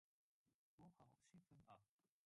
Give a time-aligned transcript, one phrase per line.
[0.79, 1.77] 我好兴奋啊！